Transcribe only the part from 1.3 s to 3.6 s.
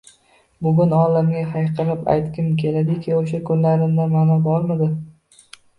hayqirib aytgim keladiki, oʻsha